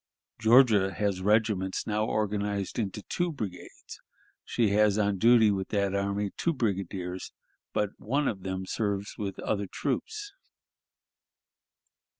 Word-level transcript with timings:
Georgia 0.39 0.91
has 0.91 1.21
regiments 1.21 1.85
now 1.85 2.03
organized 2.07 2.79
into 2.79 3.03
two 3.03 3.31
brigades; 3.31 3.99
she 4.43 4.69
has 4.69 4.97
on 4.97 5.19
duty 5.19 5.51
with 5.51 5.67
that 5.67 5.93
army 5.93 6.31
two 6.37 6.53
brigadiers, 6.53 7.31
but 7.71 7.91
one 7.99 8.27
of 8.27 8.41
them 8.41 8.65
serves 8.65 9.15
with 9.19 9.37
other 9.41 9.67
troops. 9.67 10.33